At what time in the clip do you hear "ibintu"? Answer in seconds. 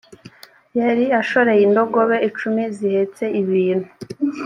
3.41-3.87